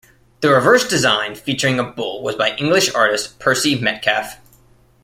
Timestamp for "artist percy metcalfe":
2.95-4.37